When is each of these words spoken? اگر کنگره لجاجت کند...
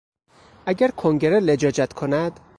اگر 0.65 0.87
کنگره 0.87 1.39
لجاجت 1.39 1.93
کند... 1.93 2.39